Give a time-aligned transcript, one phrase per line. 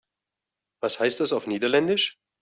[0.81, 2.17] Was heißt das auf Niederländisch?